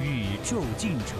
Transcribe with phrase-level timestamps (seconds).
[0.00, 1.18] 宇宙进程。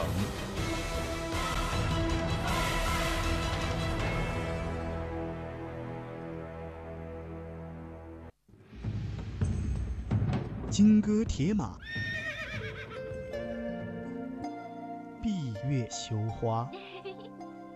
[10.68, 11.78] 金戈铁马，
[15.22, 16.70] 闭月羞花，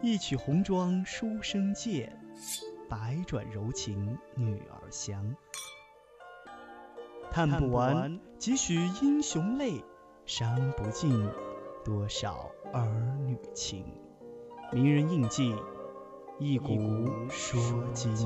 [0.03, 2.15] 一曲红妆书生剑，
[2.91, 5.35] 百转柔情女儿香。
[7.31, 9.83] 叹不完几许英雄泪，
[10.33, 11.29] 伤不尽
[11.85, 12.87] 多少儿
[13.27, 13.85] 女情。
[14.71, 15.57] 名人印记，
[16.39, 16.69] 一古
[17.29, 17.61] 说
[17.93, 18.17] 今。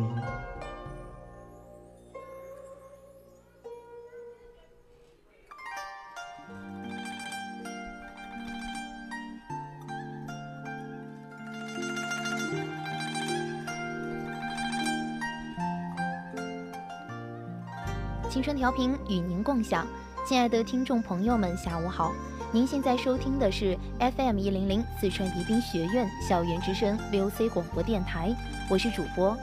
[18.29, 19.87] 青春调频与您共享，
[20.27, 22.15] 亲爱的听众朋友们，下午好！
[22.51, 28.35] 您现在收听的是 FM 一零零四川宜宾学院校园之声 VOC 广播电台，
[28.71, 29.37] 我是主播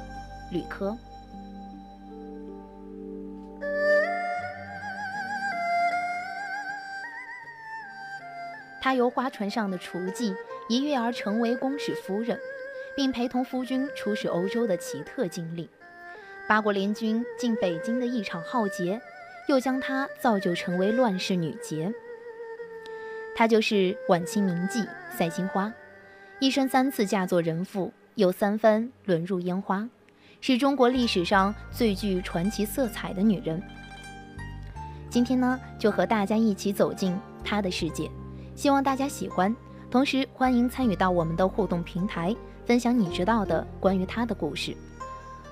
[0.50, 0.98] 吕科。
[8.82, 10.36] 他由花船上的雏妓
[10.68, 12.40] 一跃而成为公使夫人，
[12.96, 15.70] 并陪同夫君出使欧洲的奇特经历。
[16.50, 19.00] 八国联军进北京的一场浩劫，
[19.48, 21.94] 又将她造就成为乱世女杰。
[23.36, 25.72] 她就是晚清名妓赛金花，
[26.40, 29.88] 一生三次嫁作人妇，又三番沦入烟花，
[30.42, 33.62] 是中国历史上最具传奇色彩的女人。
[35.10, 38.10] 今天呢，就和大家一起走进她的世界，
[38.56, 39.54] 希望大家喜欢。
[39.90, 42.36] 同时，欢迎参与到我们的互动平台，
[42.66, 44.76] 分享你知道的关于她的故事。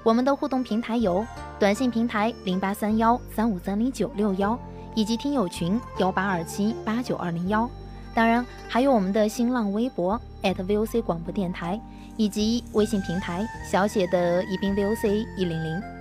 [0.09, 1.23] 我们的互动平台有
[1.59, 4.57] 短信平台零八三幺三五三零九六幺，
[4.95, 7.69] 以及听友群幺八二七八九二零幺。
[8.15, 11.79] 当然，还有我们的新浪微博 @VOC 广播电台，
[12.17, 15.98] 以及微信平台小写的宜宾 VOC 一零零。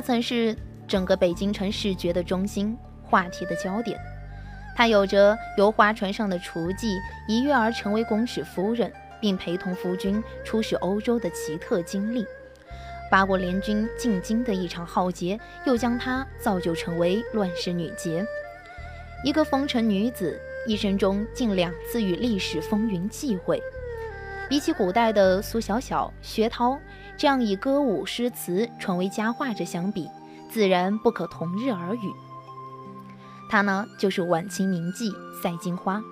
[0.00, 0.56] 她曾是
[0.88, 4.00] 整个北京城视觉的中心，话题的焦点。
[4.74, 6.96] 她有着由花船上的厨妓
[7.28, 8.90] 一跃而成为宫使夫人，
[9.20, 12.24] 并陪同夫君出使欧洲的奇特经历。
[13.10, 18.24] 八国联军进京的一场浩劫，又将她造就成为乱世女杰。
[19.22, 23.62] 一个风尘女子，一生中竟两次与历史风云际会。
[24.48, 26.80] 比起古代的苏小小、薛涛
[27.20, 30.08] 这样以歌舞诗词传为佳话者相比，
[30.48, 32.10] 自然不可同日而语。
[33.50, 36.02] 她呢，就是晚清名妓赛金花。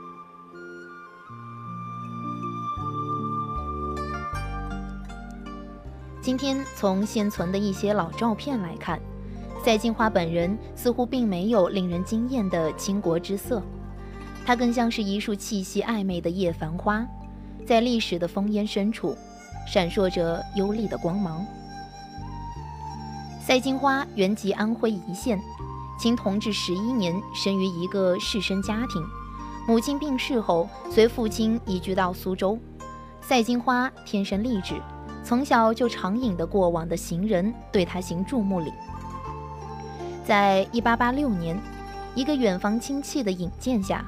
[6.21, 9.01] 今天从现存的一些老照片来看，
[9.65, 13.63] 赛金花本人似乎并没有令人惊艳的倾国之色，
[14.45, 17.03] 她更像是一束气息暧昧的夜繁花。
[17.65, 19.17] 在历史的烽烟深处，
[19.71, 21.45] 闪烁着幽丽的光芒。
[23.41, 25.39] 赛金花原籍安徽黟县，
[26.01, 29.07] 清同治十一年生于一个士绅家庭，
[29.67, 32.59] 母亲病逝后，随父亲移居到苏州。
[33.21, 34.81] 赛金花天生丽质，
[35.23, 38.73] 从小就常引得过往的行人对她行注目礼。
[40.27, 41.59] 在一八八六年，
[42.15, 44.05] 一个远房亲戚的引荐下。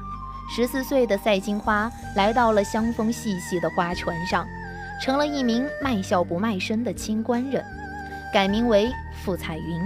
[0.52, 4.44] 十四岁的赛金花来到了香风细细的花船上，
[5.00, 7.64] 成了一名卖笑不卖身的清官人，
[8.32, 8.90] 改名为
[9.24, 9.80] 傅彩云。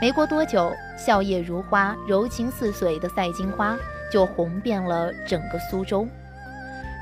[0.00, 3.76] 没过多久，笑靥如花、柔情似水的赛金花
[4.10, 6.06] 就红遍了整个苏州。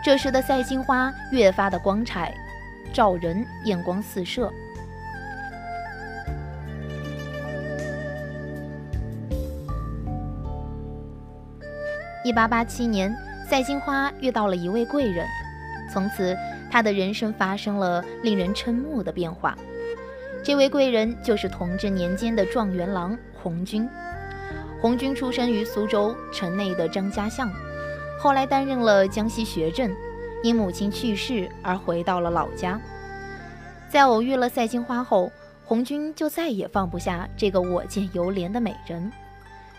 [0.04, 2.34] 这时的赛金花越发的光彩
[2.92, 4.52] 照人，艳光四射。
[12.24, 13.12] 一八八七年，
[13.48, 15.26] 赛金花遇到了一位贵人，
[15.92, 16.36] 从此
[16.72, 19.54] 他的人生发生了令人瞠目的变化。
[20.42, 23.86] 这位贵人就是同治年间的状元郎红军。
[24.80, 27.52] 红军出生于苏州城内的张家巷，
[28.18, 29.94] 后来担任了江西学政，
[30.42, 32.80] 因母亲去世而回到了老家。
[33.90, 35.30] 在偶遇了赛金花后，
[35.66, 39.12] 红军就再也放不下这个我见犹怜的美人，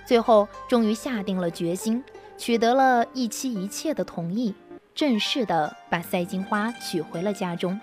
[0.06, 2.04] 最后终于下定了决心，
[2.38, 4.54] 取得了一妻一妾的同意，
[4.96, 7.80] 正式的把赛金花娶回了家中，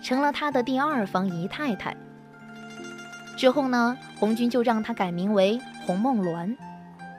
[0.00, 1.96] 成了他的第二房姨太太。
[3.36, 6.56] 之后呢，红军就让她改名为红梦鸾。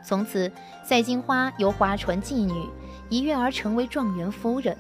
[0.04, 0.52] 从此，
[0.84, 2.70] 赛金花由划船妓女
[3.10, 4.76] 一跃而成为状元夫人，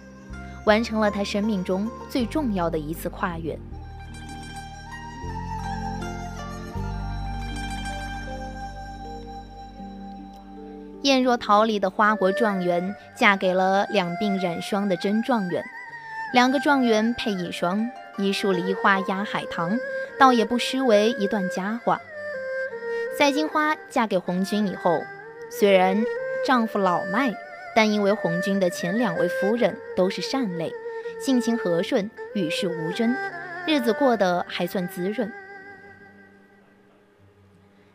[0.66, 3.60] 完成了她生命中最重要的一次跨越。
[11.08, 15.64] 艳若桃李的花国状元嫁给了两鬓染霜的真状元，
[16.34, 19.78] 两个状元配一双，一树梨花压海棠。
[20.20, 22.02] 倒也不失为一段佳话。
[23.20, 25.04] 赛金花嫁给红军以后，
[25.52, 26.04] 虽然
[26.44, 27.32] 丈夫老迈，
[27.76, 30.74] 但因为红军的前两位夫人都是善类，
[31.22, 33.16] 性情和顺，与世无争，
[33.68, 35.32] 日子过得还算滋润。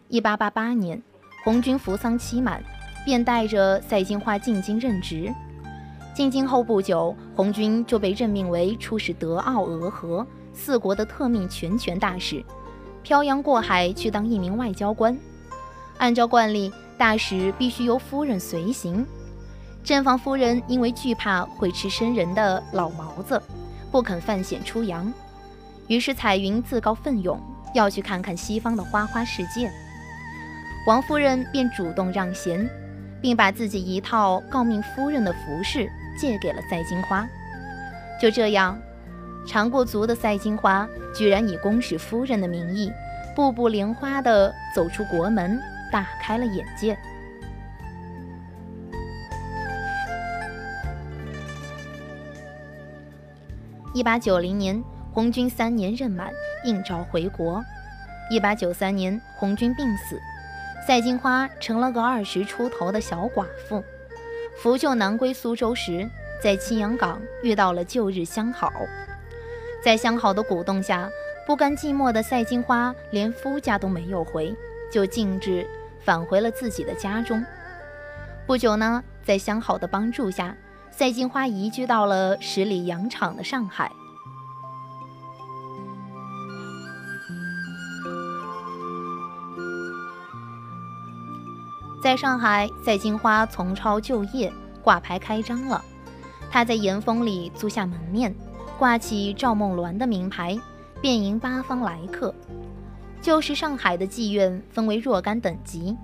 [0.06, 1.03] 一八八八年，
[1.43, 2.62] 红军服丧期满，
[3.04, 5.32] 便带着赛金花进京任职。
[6.14, 10.26] 进京后不久，红军就被任命为出使德、奥、俄、和。
[10.54, 12.44] 四国的特命全权大使，
[13.02, 15.16] 漂洋过海去当一名外交官。
[15.96, 19.06] 按照惯例，大使必须由夫人随行。
[19.82, 23.40] 正房夫人因为惧怕会吃生人的老毛子，
[23.90, 25.10] 不肯犯险出洋。
[25.88, 27.40] 于是彩云自告奋勇
[27.75, 29.72] 要去看看西方的花花世界。
[30.87, 32.69] 王夫人便主动让贤，
[33.22, 35.88] 并把自己一套诰命夫人的服饰
[36.19, 37.26] 借给了赛金花。
[38.20, 38.78] 就这样。
[39.44, 42.92] 尝过足的赛金花，居然以公使夫人的名义，
[43.34, 45.60] 步步莲花地走出国门，
[45.90, 46.96] 大开了眼界。
[53.92, 54.80] 一八九零年，
[55.12, 56.30] 红军三年任满，
[56.64, 57.60] 应召回国。
[58.30, 60.20] 一八九三年，红军病死，
[60.84, 63.84] 赛金花成了个二十出头的小寡妇。
[64.56, 66.08] 扶柩南归苏州时，
[66.43, 68.73] 在青阳港遇到了旧日相好。
[69.82, 71.08] 在相好的鼓动下，
[71.46, 74.55] 不甘寂寞的赛金花连夫家都没有回，
[74.90, 75.67] 就径直
[76.05, 77.44] 返回了自己的家中。
[78.44, 80.56] 不久呢，在相好的帮助下，
[80.90, 83.90] 赛金花移居到了十里洋场的上海。
[92.02, 94.52] 在上海，赛金花从抄就业，
[94.82, 95.81] 挂牌开张了。
[96.50, 98.34] 她在岩峰里租下门面。
[98.78, 100.58] 挂起赵梦鸾的名牌，
[101.00, 102.34] 便迎八方来客。
[103.20, 105.96] 旧时上海的妓院分为若干等级，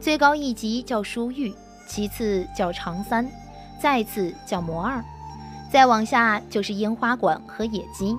[0.00, 1.54] 最高一级叫书玉，
[1.86, 3.30] 其次叫长三，
[3.80, 5.00] 再次叫魔二，
[5.70, 8.16] 再往下就是烟花馆和野鸡。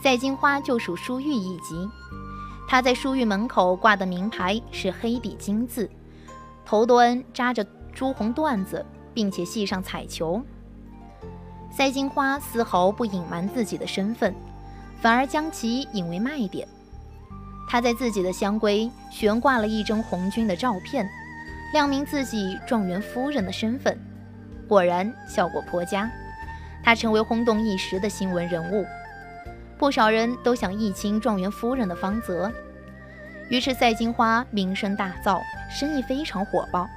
[0.00, 1.88] 赛金花就属书玉一级。
[2.68, 5.90] 她在书玉门口挂的名牌是黑底金字，
[6.66, 7.64] 头端扎着
[7.94, 8.84] 朱红缎子，
[9.14, 10.42] 并且系上彩球。
[11.70, 14.34] 赛金花丝毫不隐瞒自己的身份，
[15.00, 16.66] 反而将其引为卖点。
[17.68, 21.08] 她在自己的香闺悬挂了一张红军的照片，
[21.72, 23.96] 亮明自己状元夫人的身份。
[24.66, 26.10] 果然效果颇佳，
[26.82, 28.84] 她成为轰动一时的新闻人物。
[29.78, 32.50] 不少人都想议亲状元夫人的芳泽，
[33.48, 36.88] 于是赛金花名声大噪，生意非常火爆。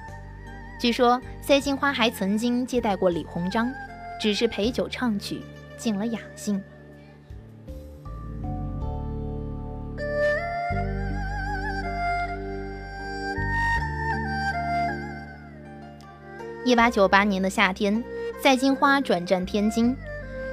[0.79, 3.71] 据说赛金花还曾经接待过李鸿章。
[4.21, 5.41] 只是陪酒唱曲，
[5.77, 6.61] 尽了雅兴。
[16.65, 18.03] 一八九八年的夏天，
[18.43, 19.95] 赛金花转战天津，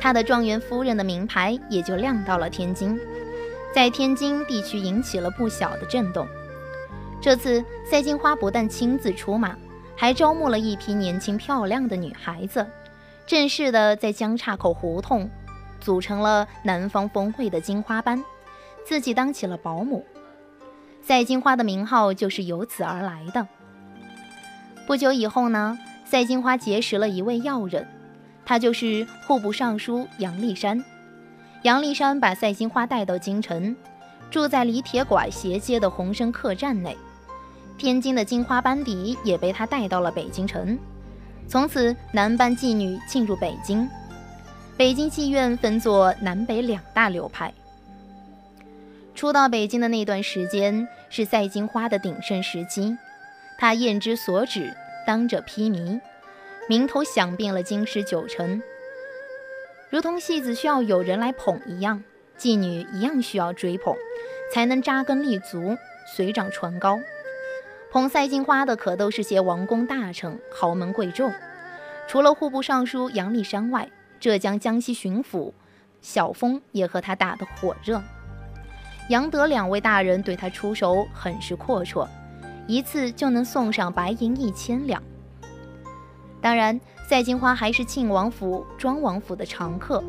[0.01, 2.97] 她的状元夫人的名牌也就亮到了天津，
[3.77, 6.27] 在天津地区引起了不小的震动。
[7.21, 9.55] 这次，赛金花不但亲自出马，
[9.95, 12.67] 还招募了一批年轻漂亮的女孩子。
[13.27, 15.29] 正式的在江岔口胡同
[15.79, 18.25] 组成了南方峰会的金花班，
[18.87, 20.07] 自己当起了保姆。
[21.03, 23.47] 赛金花的名号就是由此而来的。
[24.87, 27.87] 不久以后呢，赛金花结识了一位要人，
[28.47, 30.83] 他就是户部尚书杨立山。
[31.63, 33.75] 杨立山把赛金花带到京城，
[34.31, 36.97] 住在离铁拐斜街的鸿生客栈内。
[37.77, 40.79] 天津的金花班底也被他带到了北京城。
[41.49, 43.89] 从此，男扮妓女进入北京。
[44.77, 47.53] 北京妓院分作南北两大流派。
[49.15, 52.97] 初到北京的那段时间是赛金花的鼎盛时期，
[53.59, 54.75] 他验之所指，
[55.07, 56.01] 当者披靡，
[56.69, 58.61] 名头响遍了京师九城。
[59.89, 62.03] 如同戏子需要有人来捧一样，
[62.37, 63.95] 妓女一样需要追捧，
[64.53, 65.77] 才能扎根立足，
[66.15, 66.99] 水涨船高。
[67.93, 71.33] 捧赛金花的可都是些王公大臣、豪门贵胄。
[72.09, 73.89] 除了户部尚书杨立山外，
[74.19, 75.53] 浙江、江西巡抚
[76.01, 78.03] 小峰也和他打得火热。
[79.09, 82.09] 杨德两位大人对他出手很是阔绰，
[82.67, 85.01] 一次就能送上白银一千两。
[86.47, 90.01] 当然，赛金花还是庆王府、庄王府的常客，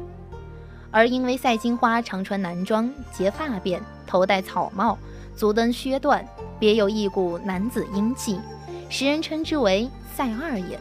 [0.92, 5.00] 而因为赛金花常穿男装、结发辫、头戴草帽、
[5.36, 6.24] 足蹬靴缎。
[6.60, 8.40] 别有一股男子英气，
[8.88, 10.80] 时人称之为“赛二爷”。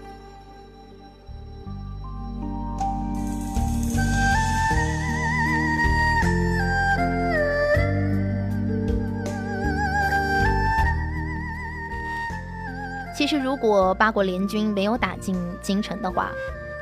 [13.26, 16.30] 其实，如果八国联军没有打进京城的话，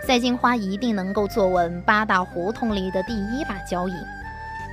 [0.07, 3.95] 赛金花一定能够坐稳八大胡同里的第一把交椅，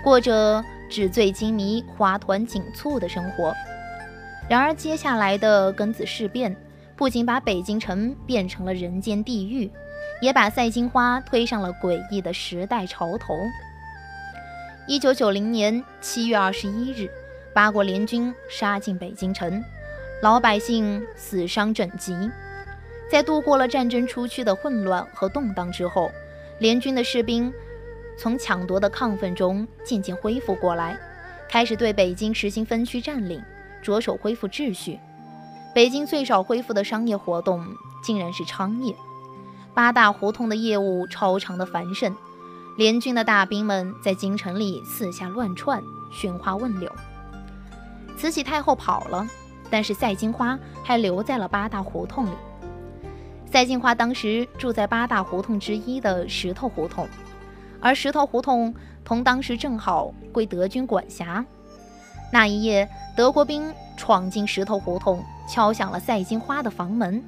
[0.04, 3.56] 过着纸醉金迷、花团锦簇的生活。
[4.50, 6.54] 然而，接下来的庚子事变
[6.98, 9.72] 不仅把北京城变成了人间地狱，
[10.22, 13.34] 也把赛金花推上了诡异的时代潮头。
[14.88, 17.10] 一九九零年七月二十一日，
[17.54, 19.64] 八国联军杀进北京城，
[20.22, 22.14] 老百姓死伤枕藉。
[23.10, 26.12] 在度过了战争初期的混乱和动荡之后，
[26.60, 27.52] 联军的士兵
[28.18, 30.98] 从抢夺的亢奋中渐渐恢复过来，
[31.50, 33.44] 开始对北京实行分区占领。
[33.82, 35.00] 着手恢复秩序。
[35.74, 37.66] 北京最少恢复的商业活动，
[38.04, 38.96] 竟然是娼业。
[39.74, 42.16] 八大胡同的业务超常的繁盛。
[42.78, 46.92] 联军的大兵们在京城里四下乱窜，寻花问柳。
[48.16, 49.28] 慈禧太后跑了，
[49.72, 52.32] 但是赛金花还留在了八大胡同里。
[53.50, 57.08] 赛金花当时住在八大胡同之一的石头胡同，
[57.80, 58.74] 而石头胡同
[59.04, 61.44] 同当时正好归德军管辖。
[62.32, 67.22] 那一夜，德国兵闯进石头胡同，敲响了赛金花的房门。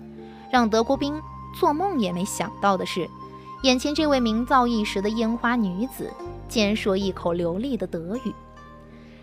[0.50, 1.20] 让德国兵
[1.60, 3.10] 做梦也没想到的是，
[3.64, 6.10] 眼前这位名噪一时的烟花女子，
[6.48, 8.34] 竟然说一口流利的德语。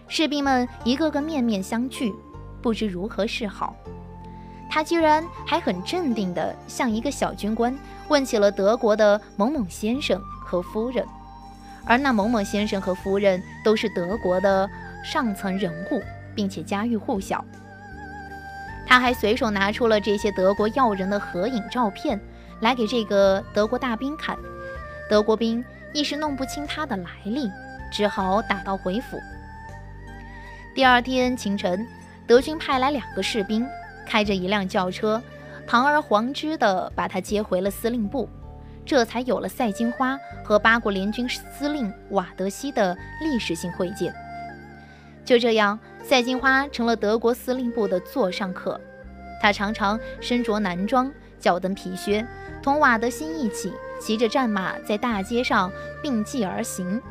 [0.07, 2.13] 士兵们一个个面面相觑，
[2.63, 3.75] 不知如何是好。
[4.71, 7.77] 他居然还很镇定地向一个小军官
[8.09, 11.05] 问起了德国的某某先生和夫人，
[11.85, 14.69] 而那某某先生和夫人都是德国的。
[15.03, 16.03] 上层人物，
[16.35, 17.43] 并且家喻户晓。
[18.87, 22.21] 他还随手拿出了这些德国要人的合影照片，
[22.61, 24.37] 来给这个德国大兵看。
[25.09, 25.65] 德国兵
[25.95, 27.51] 一时弄不清他的来历，
[27.91, 29.19] 只好打道回府。
[30.75, 31.89] 第二天清晨，
[32.31, 33.67] 德军派来两个士兵，
[34.07, 35.21] 开着一辆轿车，
[35.67, 38.29] 堂而皇之地把他接回了司令部，
[38.87, 44.15] 这才有了赛金花和八国联军司令瓦德西的历史性会见。
[45.25, 48.81] 就这样，赛金花成了德国司令部的座上客。
[49.43, 52.25] 他常常身着男装，脚蹬皮靴，
[52.63, 55.69] 同瓦德西一起骑着战马在大街上
[56.01, 57.03] 并继而行。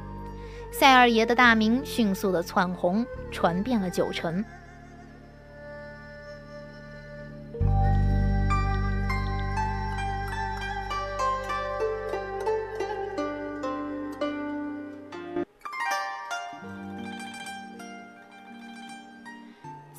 [0.71, 4.41] 赛二爷的大名迅速地窜红，传遍了九城。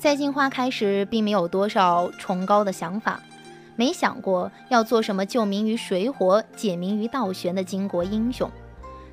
[0.01, 3.21] 在金花开始并没有多少崇高的想法，
[3.75, 8.49] 没想过要做什么救民于水火、解民于倒悬的巾帼英雄。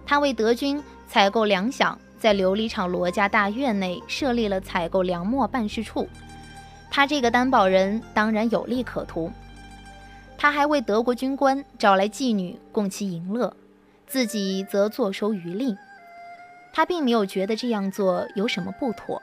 [0.07, 6.09] 他为德军采购粮饷，在琉璃厂罗家大院内设立了采购粮墨办事处。
[6.91, 9.31] 他这个担保人当然有利可图。
[10.39, 13.55] 他还为德国军官找来妓女供其淫乐，
[14.07, 15.77] 自己则坐收渔利。
[16.73, 19.21] 他并没有觉得这样做有什么不妥。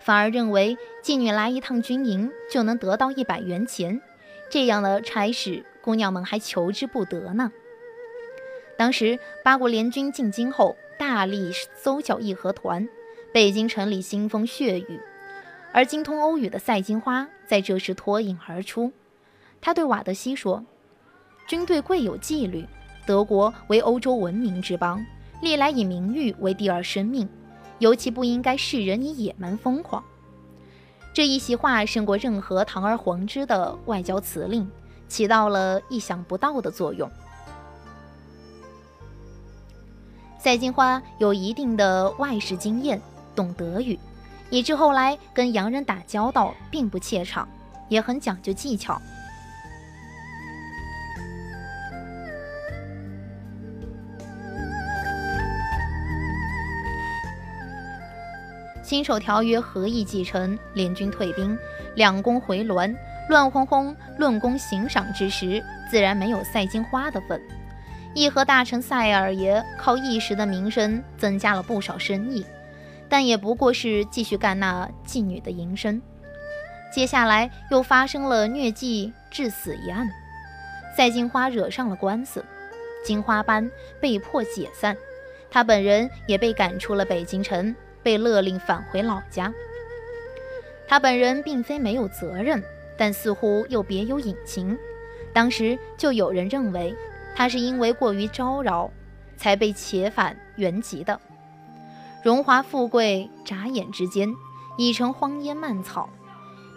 [0.00, 4.00] 反而认为妓女来一趟军营就能得到一百元钱，
[4.48, 7.52] 这样的差事姑娘们还求之不得呢。
[8.76, 12.88] 当时八国联军进京后，大力搜剿义和团，
[13.32, 14.98] 北京城里腥风血雨，
[15.72, 18.90] 而精通欧语的赛金花在这时脱颖而出。
[19.60, 20.64] 他对瓦德西说
[21.46, 22.64] ：“军队贵有纪律，
[23.06, 25.04] 德国为欧洲文明之邦，
[25.42, 27.28] 历来以名誉为第二生命。”
[27.80, 30.04] 尤其不应该视人以野蛮疯狂。
[31.12, 34.70] 这一席话胜过任何堂而皇之的外交辞令，
[35.08, 37.10] 起到了意想不到的作用。
[40.38, 43.02] 赛金花有一定的外事经验，
[43.34, 43.98] 懂德语，
[44.50, 47.48] 以致后来跟洋人打交道并不怯场。
[47.90, 49.02] 也很讲究技巧。
[58.90, 61.56] 辛丑条约合议继承，联军退兵，
[61.94, 62.92] 两宫回銮，
[63.28, 67.40] 乱哄哄论功行赏之时，自然没有赛金花的份。
[68.16, 72.44] 义和大臣赛尔爷靠一时的名声增加了不少生意，
[73.08, 76.02] 但也不过是继续干那妓女的营生。
[76.92, 80.10] 接下来又发生了疟疾致死一案，
[80.96, 82.44] 赛金花惹上了官司，
[83.06, 83.70] 金花班
[84.00, 84.96] 被迫解散，
[85.48, 87.72] 他本人也被赶出了北京城。
[88.02, 89.52] 被勒令返回老家。
[90.88, 92.62] 他本人并非没有责任，
[92.98, 94.76] 但似乎又别有隐情。
[95.32, 96.94] 当时就有人认为，
[97.36, 98.90] 他是因为过于招摇，
[99.36, 101.20] 才被遣返原籍的。
[102.24, 104.28] 荣华富贵眨眼之间
[104.76, 106.10] 已成荒烟蔓草。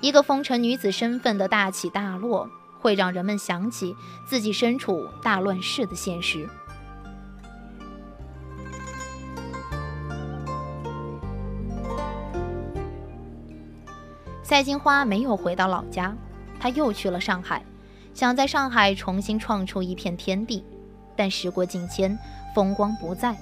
[0.02, 2.48] 一个风尘女子身份的大起大落，
[2.80, 3.96] 会让人们想起
[4.28, 6.48] 自己身处大乱世的现实。
[14.54, 16.16] 赛金花没有回到老家，
[16.60, 17.66] 她又去了上海，
[18.14, 20.64] 想在上海重新创出一片天地。
[21.16, 22.16] 但时过境迁，
[22.54, 23.36] 风光不再，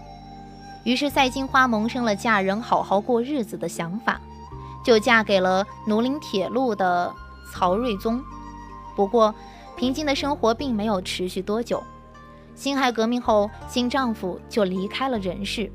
[0.86, 4.22] 于是赛金花萌生了嫁人好好过日子的想法，
[4.86, 7.13] 就嫁给了奴林铁路的
[7.51, 8.24] 曹瑞宗。
[8.96, 9.36] 不过，
[9.75, 11.84] 平静的生活并没有持续多久。
[12.56, 15.70] 辛亥革命后，新丈夫就离开了人世，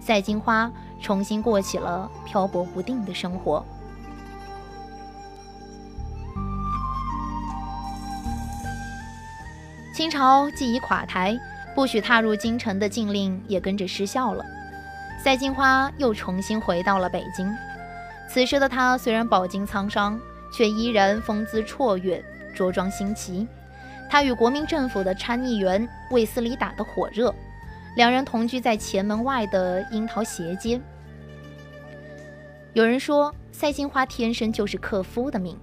[0.00, 3.62] 赛金花重新过起了漂泊不定的生活。
[9.92, 11.38] 清朝既已垮台，
[11.74, 14.42] 不许踏入京城的禁令也跟着失效了。
[15.22, 17.54] 赛金花又重新回到了北京。
[18.26, 20.18] 此时的她虽然饱经沧桑，
[20.50, 23.46] 却依然风姿绰约，着装新奇。
[24.08, 27.34] 她与国民政府的参议员卫斯理打得火热，
[27.94, 30.80] 两人同居在前门外的樱桃斜街。
[32.72, 35.54] 有人说，赛金花天生就是克夫的命。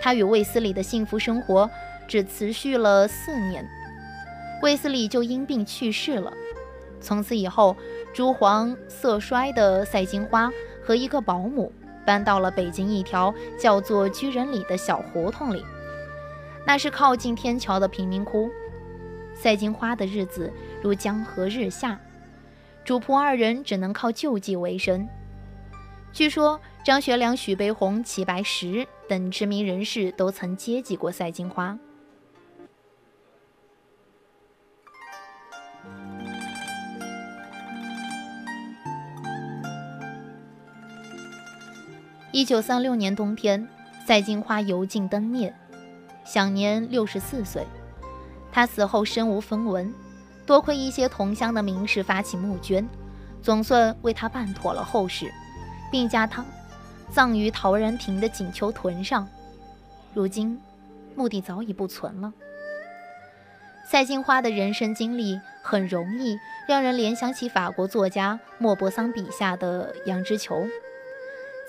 [0.00, 1.70] 她与卫斯理的幸福生活。
[2.08, 3.66] 只持续了四年，
[4.62, 6.32] 卫斯理就因病去世了。
[7.00, 7.76] 从此以后，
[8.12, 10.50] 朱黄色衰的赛金花
[10.84, 11.72] 和一个保姆
[12.06, 15.64] 搬到了北京一条叫做居仁里的小胡同里，
[16.66, 18.48] 那是靠近天桥的贫民窟。
[19.34, 21.98] 赛金花的日子如江河日下，
[22.84, 25.08] 主仆二人只能靠救济为生。
[26.12, 31.76] 据说张学良、许悲鸿、齐白石等知名人士都曾接济过赛金花。
[42.34, 43.68] 一九三六年冬天，
[44.06, 45.54] 赛金花油尽灯灭，
[46.24, 47.66] 享年六十四岁。
[48.50, 49.92] 他死后身无分文，
[50.46, 52.88] 多亏一些同乡的名士发起募捐，
[53.42, 55.30] 总算为他办妥了后事，
[55.90, 56.42] 并将他
[57.10, 59.28] 葬于陶然亭的锦秋屯上。
[60.14, 60.58] 如今，
[61.14, 62.32] 墓地早已不存了。
[63.84, 70.66] 赛金花的人生经历很容易让人联想起法国作家莫泊桑笔下的杨之球。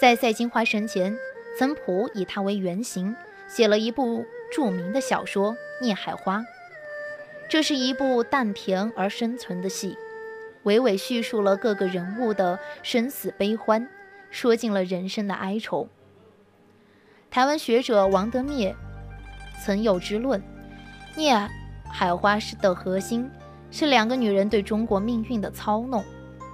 [0.04, 1.18] 在赛金花生前，
[1.58, 3.16] 曾普以她为原型
[3.48, 6.40] 写了一部著名的小说《孽海花》。
[7.48, 9.98] 这是一部淡甜而深沉的戏，
[10.66, 13.88] 娓娓叙述了各个人物的生死悲欢，
[14.30, 15.88] 说尽了人生的哀愁。
[17.32, 18.76] 台湾学者王德灭
[19.64, 20.38] 曾有之论：
[21.16, 21.34] 《孽
[21.90, 23.32] 海花》是的核心
[23.72, 26.04] 是两个女人对中国命运的操弄，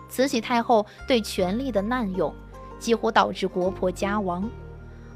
[0.07, 2.31] 慈禧太后对权力的滥用。
[2.79, 4.49] 几乎导致国破家亡，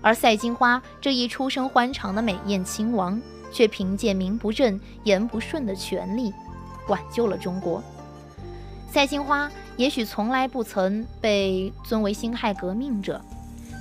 [0.02, 3.19] 而赛金花这一出生欢场的美艳亲王，
[3.52, 6.34] 却凭借名不正言不顺的权力，
[6.88, 7.82] 挽救了中国。
[8.91, 13.19] 赛金花也许从来不曾被尊为辛亥革命者，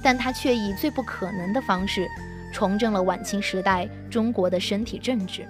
[0.03, 2.09] 但她却以最不可能的方式，
[2.53, 5.47] 重振了晚清时代中国的身体政治。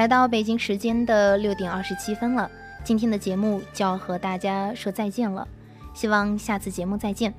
[0.00, 2.50] 来到北京时间的六点二十七分了，
[2.82, 5.46] 今天的节目就要和大家说再见了，
[5.92, 7.34] 希望下次节目再见。